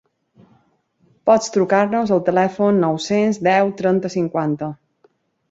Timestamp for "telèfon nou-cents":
2.31-3.41